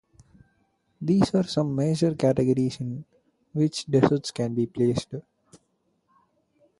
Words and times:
These 0.99 1.35
are 1.35 1.43
some 1.43 1.75
major 1.75 2.15
categories 2.15 2.79
in 2.81 3.05
which 3.53 3.85
desserts 3.85 4.31
can 4.31 4.55
be 4.55 4.65
placed. 4.65 5.13